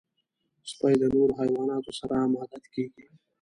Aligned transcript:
سپي 0.71 0.93
د 1.01 1.03
نورو 1.13 1.35
حیواناتو 1.39 1.91
سره 1.99 2.13
هم 2.21 2.31
عادت 2.39 2.65
کېږي. 2.73 3.05